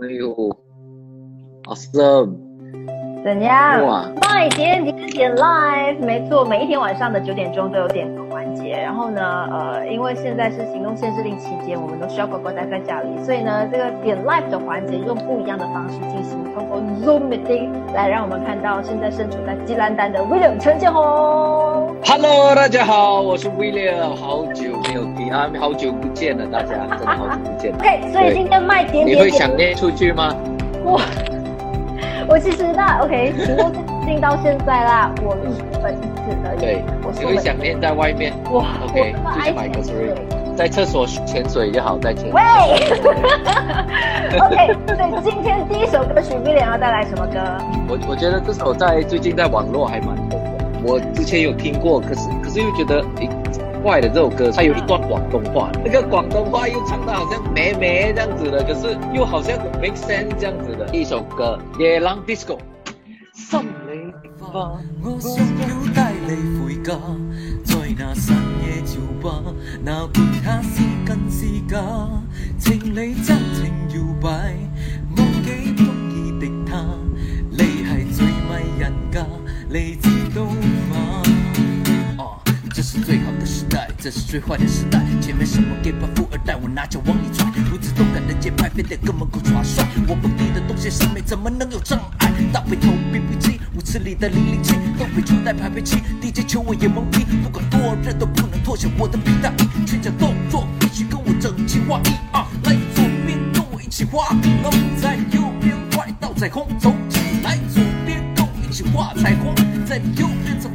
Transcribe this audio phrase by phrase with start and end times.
[0.00, 0.32] 哎呦
[1.64, 2.36] ，awesome！
[3.24, 3.84] 怎样？
[3.84, 8.76] 哇，麦点点点 live，没错，每一天晚上的九点钟都有点歌环节。
[8.76, 21.67] 然后呢，呃，因为现在是行动限制令期间，我们都需要乖乖待在家里，所以呢，这个点 live 的环节用不一样的方式进行，通过 Zoom meeting 来让我们看到现在身处在吉兰丹的 William 陈建宏。
[22.04, 27.78] Hello，大家好，我是 William，好久没有听啊，好久不见了，大家真的好久不见了。
[27.78, 30.34] OK，所以今天麦点你点你会想念出去吗？
[30.84, 31.00] 我
[32.28, 33.72] 我其实那 OK，行动
[34.06, 36.60] 进到现在啦，我出门一次而已。
[36.60, 40.14] 对，我会想念在外面哇 OK，就是买个水水。
[40.56, 42.32] 在厕所潜水就好，在潜。
[42.32, 42.42] 喂，
[44.40, 47.38] OK，对，今天第一首歌曲 William 要带来什么歌？
[47.88, 50.37] 我我觉得这首在最近在网络还蛮红的，
[50.84, 53.28] 我之前有听过，可是可是又觉得诶。
[53.80, 62.56] 怪的这首歌，它有一段广东话，那个广东话又唱的好像咩咩这样子的，可是又好像很 make sense 这样子的一首歌，《夜郎 disco》。
[63.32, 66.92] 心里花，我想要带你回家，
[67.64, 68.34] 在那深
[68.66, 69.40] 夜酒吧，
[69.84, 71.80] 那吉他是真是假，
[72.58, 74.56] 情理真情摇摆，
[75.16, 76.84] 忘记中意的他，
[77.48, 79.24] 你係最迷人家，
[79.70, 80.07] 你？
[83.04, 85.00] 最好的时代，这是最坏的时代。
[85.20, 89.86] 前面什么 gay 吧富二代，我拿脚往里踹，如此动感的节拍，非得跟门口耍帅。
[90.06, 92.32] 我不低的东西上面怎么能有障碍？
[92.52, 99.52] 大背头 BB 机，舞池里的零零七，都被初代排排七，DJ 求我也懵逼，不管多热都不能脱下我的皮带，
[99.86, 102.46] 全脚动作必须跟我整齐划一啊！
[102.64, 104.28] 来左边跟我一起画
[104.62, 109.54] 龙，在右边画一道彩虹，走起来左边跟我一起画彩虹，
[109.84, 110.68] 在右边再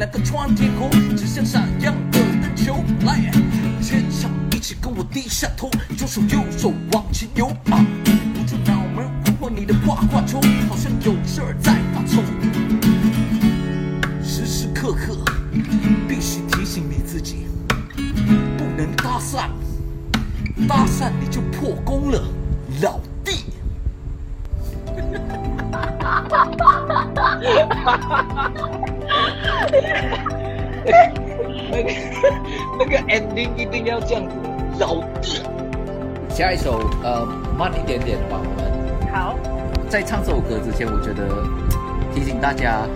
[0.00, 2.82] 来个穿天空，指向闪亮的灯球。
[3.04, 3.20] 来，
[3.82, 7.48] 全场一起跟我低下头，左手右手往前游。
[7.70, 7.84] 啊，
[8.34, 12.22] 捂住脑门，划划你的画画球，好像有事儿在发愁。
[14.24, 15.18] 时时刻刻
[16.08, 17.44] 必须提醒你自己，
[18.56, 19.50] 不能搭讪，
[20.66, 22.22] 搭讪你就破功了，
[22.80, 22.98] 老
[32.80, 34.34] 那个 ending 一定要这样子，
[34.78, 35.42] 老弟。
[36.30, 37.26] 下一首呃
[37.58, 39.12] 慢一点点吧，我们。
[39.12, 39.36] 好，
[39.90, 41.28] 在唱这首歌之前，我觉得
[42.14, 42.86] 提醒大家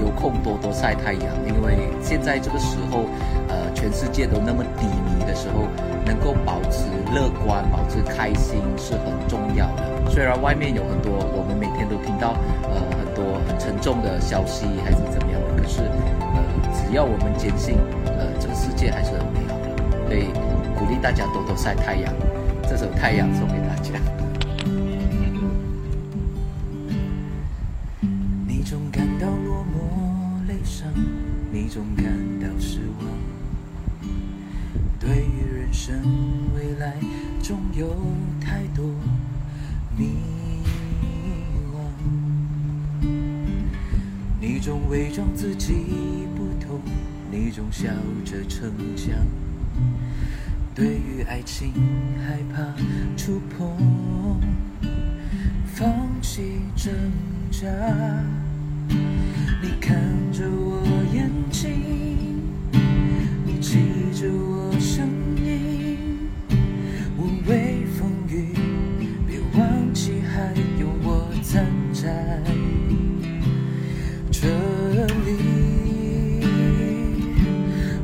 [0.00, 3.06] 有空多多晒太阳，因为现在这个时候，
[3.48, 5.66] 呃，全世界都那么低迷的时候，
[6.06, 10.08] 能够保持乐观、保持开心是很重要的。
[10.08, 12.36] 虽然外面有很多我们每天都听到
[12.70, 15.82] 呃很多很沉重的消息还是怎么样的，可是
[16.20, 16.38] 呃
[16.70, 17.74] 只要我们坚信，
[18.06, 19.31] 呃这个世界还是很
[20.12, 20.26] 所以
[20.78, 22.12] 鼓励大家多多晒太阳。
[22.68, 23.92] 这首《太阳》送给大家。
[28.46, 30.86] 你总感到落寞、悲伤，
[31.50, 32.04] 你总感
[32.38, 33.08] 到失望。
[35.00, 35.98] 对于人生
[36.54, 36.96] 未来，
[37.42, 37.88] 总有
[38.38, 38.84] 太多
[39.96, 40.10] 迷
[41.72, 43.06] 惘。
[44.38, 45.72] 你总伪装自己
[46.36, 46.82] 不同，
[47.30, 47.88] 你总笑
[48.26, 49.16] 着逞强。
[50.74, 51.72] 对于爱情
[52.26, 52.74] 害怕
[53.16, 54.40] 触碰，
[55.66, 56.92] 放弃挣
[57.50, 57.68] 扎。
[59.62, 60.00] 你看
[60.32, 60.82] 着我
[61.14, 62.40] 眼睛，
[63.44, 63.78] 你记
[64.12, 64.71] 着我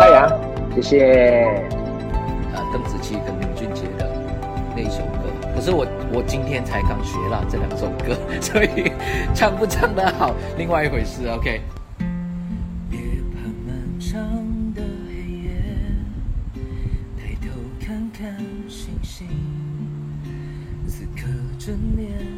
[0.00, 0.28] 太阳，
[0.74, 1.44] 谢谢。
[2.54, 4.10] 啊，邓紫棋跟林俊杰的
[4.74, 8.92] 那一首歌，可是我我今天才刚学了这两首歌， 所以
[9.34, 11.28] 唱不唱得好，另外一回事。
[11.28, 11.60] OK。
[21.58, 22.37] 正面。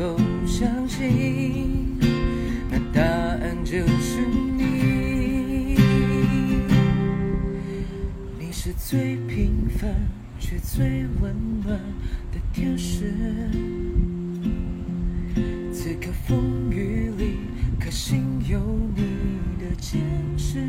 [0.00, 0.16] 否
[0.46, 1.98] 相信？
[2.70, 4.26] 那答案就是
[4.56, 5.76] 你。
[8.38, 9.94] 你是最平凡
[10.38, 11.78] 却最温暖
[12.32, 13.12] 的天使，
[15.70, 17.36] 此刻风雨里，
[17.78, 18.58] 可心有
[18.96, 19.02] 你
[19.62, 20.00] 的坚
[20.38, 20.60] 持，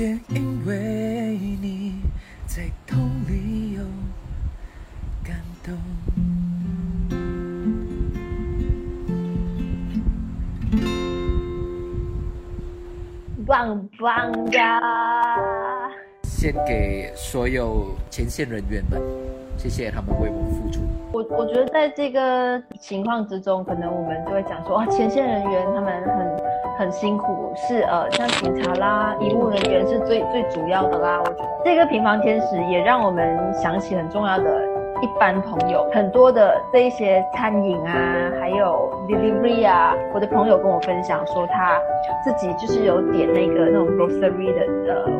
[0.00, 1.96] 因为你
[2.46, 2.98] 在痛
[3.28, 3.82] 里有
[5.22, 5.74] 感动。
[13.44, 14.58] 棒棒的！
[16.22, 18.98] 献给所有前线人员们，
[19.58, 20.80] 谢谢他们为我们付出。
[21.12, 26.41] 我我觉得在这个情况之中，可能我们就会讲说，啊，前线人员他们很
[26.82, 31.20] 很辛苦，是呃，像警察啦、医务人员是最最主要的啦。
[31.20, 34.44] 我觉得这个平凡天使也让我们想起很重要的
[35.00, 41.78] 一般朋友，很多的这一些餐饮啊，还有 delivery 啊，我的朋友跟我分享说，他
[42.24, 45.12] 自己就是有点那个那种 grocery 的呃。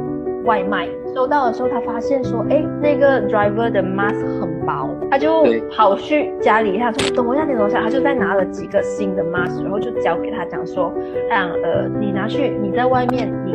[0.44, 10.92] 外卖收到的时候，他发现说，哎，那个 driver 的 mask 很薄，他就跑去家里，他说等我一下，等我一下，他就再拿了几个新的 mask，然后就交给他讲说，
[11.28, 13.52] 他讲呃，你拿去，你在外面你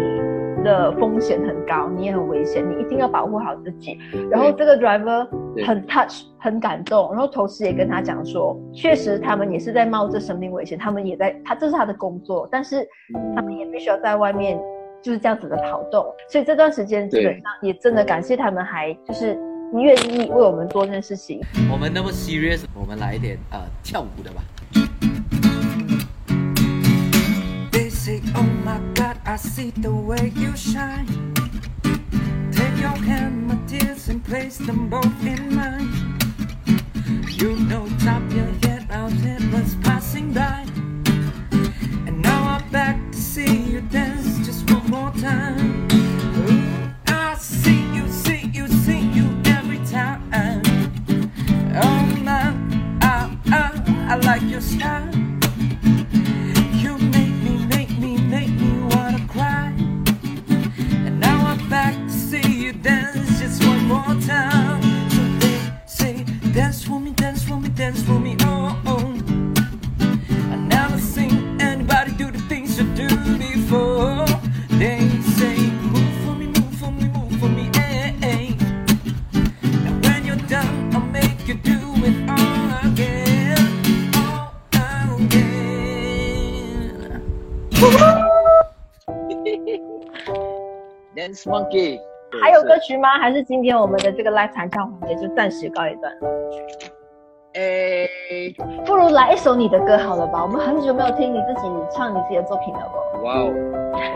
[0.64, 3.98] 的风险很高，你也很危险，你一定要保护好自己。
[4.30, 5.28] 然后这个 driver
[5.66, 12.88] 很 touch，很感动，然后同时也跟他讲说，确实他们也是在冒着生命危险，他们也在，他这是他的工作，但是
[13.36, 14.60] 他们也必须要在外面
[15.08, 19.40] 就是这样子的跑动，所以这段时间基本上也真的感谢他们，还就是
[19.72, 21.40] 愿意为我们做这件事情。
[21.72, 24.44] 我们那么 serious，我们来一点呃跳舞的吧。
[27.72, 31.06] They say, Oh my God, I see the way you shine.
[32.52, 35.88] Take your hand, my tears, and place them both in mine.
[37.30, 38.52] You know, top your
[91.28, 92.00] Dance Monkey，
[92.42, 93.18] 还有歌曲吗？
[93.20, 96.30] 还是今天我们的这个 live 弹唱环节就暂时告一段落？
[97.54, 98.08] 诶，
[98.86, 100.42] 不如来一首你的歌好了吧？
[100.42, 102.80] 我们很久没有听你自己唱你自己的作品了
[103.14, 103.24] 不？
[103.26, 103.52] 哇哦！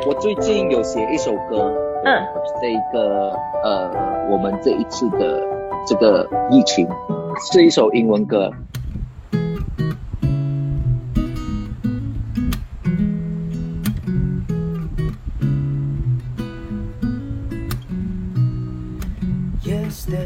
[0.07, 1.73] 我最近有写一首歌，
[2.05, 2.23] 嗯，
[2.61, 3.91] 这一个呃，
[4.29, 5.41] 我们这一次的
[5.85, 6.87] 这个疫情，
[7.51, 8.49] 是一首英文歌。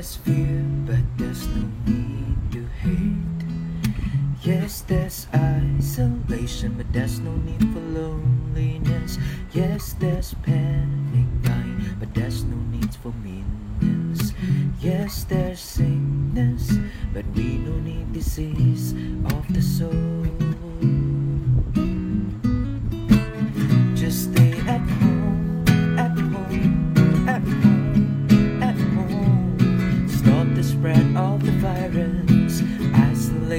[0.05, 3.41] There's fear, but there's no need to hate.
[4.43, 9.17] Yes, there's isolation, but there's no need for loneliness.
[9.51, 14.33] Yes, there's panic buying, but there's no need for meanness.
[14.79, 16.77] Yes, there's sickness,
[17.11, 18.64] but we don't need disease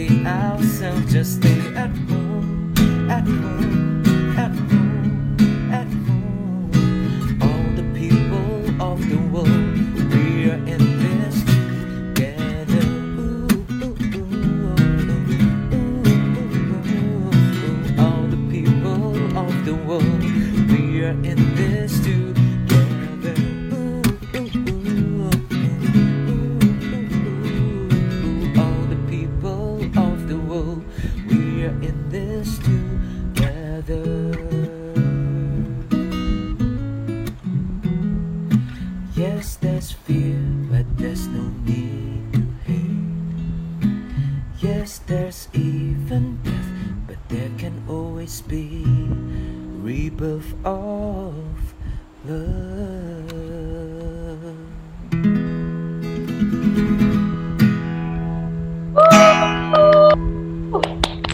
[0.09, 2.75] be ourselves, just stay at home,
[3.11, 7.43] at home, at home, at home.
[7.43, 9.77] All the people of the world,
[10.13, 12.87] we are in this together.
[13.19, 13.49] Ooh,
[13.83, 13.97] ooh,
[14.49, 14.83] ooh,
[18.05, 20.23] All the people of the world,
[20.71, 22.46] we are in this together.
[45.36, 46.72] there's even death,
[47.06, 48.86] but there can always be
[49.84, 51.36] rebirth of
[52.26, 52.40] love.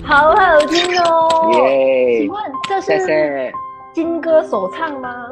[0.04, 1.52] 好好听哦！
[1.54, 2.32] 耶请！
[2.32, 3.54] 问这谢是谢。
[3.94, 5.30] 金歌首唱吗？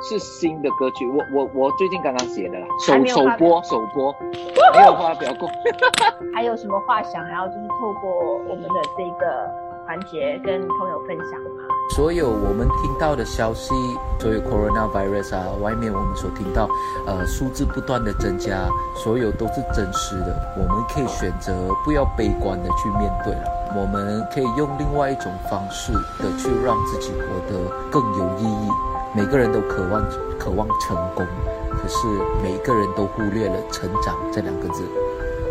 [0.00, 4.14] 是新的歌曲，我我我最近刚刚写的啦，首首播首播，
[4.74, 5.48] 没有发表过。
[6.34, 8.10] 还有什么话想要就是透过
[8.48, 9.50] 我们的这个
[9.86, 11.48] 环节跟朋友分享吗？
[11.96, 13.74] 所有我们听到的消息，
[14.20, 16.68] 所有 coronavirus 啊，外面我们所听到，
[17.06, 20.36] 呃，数字不断的增加，所有都是真实的。
[20.56, 21.52] 我们可以选择
[21.84, 28.68] 不要悲观的去面对了，我们可以用另外一种方式的去让自己活得更有意义。
[29.14, 30.04] 每个人都渴望
[30.38, 31.26] 渴望成功，
[31.70, 32.06] 可是
[32.42, 34.84] 每一个人都忽略了成长这两个字。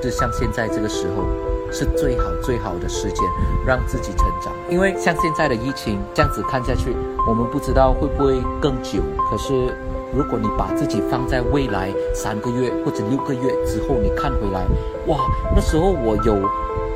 [0.02, 1.24] 就像现在这个时候，
[1.72, 3.26] 是最好最好的时间，
[3.66, 4.54] 让自己成长。
[4.70, 6.96] 因为像现在的疫情这样子看下去，
[7.28, 9.02] 我们不知道会不会更久。
[9.30, 9.76] 可是
[10.14, 14.66] 如果你把自己放在未来三个月或者六个月之后，你看回来，
[15.08, 15.20] 哇，
[15.56, 16.34] 那时候我有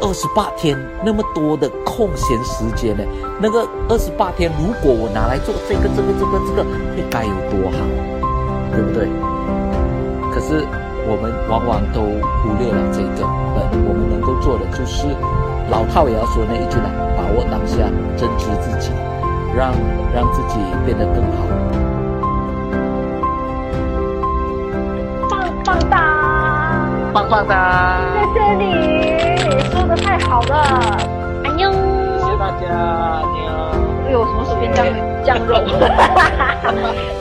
[0.01, 3.03] 二十八天那么多的空闲时间呢。
[3.39, 6.63] 那个二十八天，如果我拿来做这个这个这个这个，
[6.95, 7.77] 会该有多好，
[8.71, 9.07] 对不对？
[10.31, 10.65] 可是
[11.05, 12.01] 我们往往都
[12.41, 15.07] 忽略了这个，呃，我们能够做的就是
[15.69, 18.91] 老套也要说那一句啦，把握当下，珍惜自己，
[19.53, 19.73] 让
[20.15, 21.90] 让自己变得更好。
[27.11, 27.97] 棒棒哒！
[28.33, 30.55] 谢谢你，说的太好了，
[31.43, 31.69] 安妞。
[31.71, 33.21] 谢谢大家。
[34.05, 34.85] 哎呦，什么时候变酱
[35.23, 35.55] 酱肉？
[37.19, 37.20] 谢